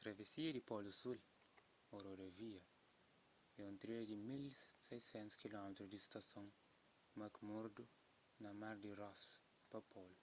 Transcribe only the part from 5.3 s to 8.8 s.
km di stason mcmurdo na mar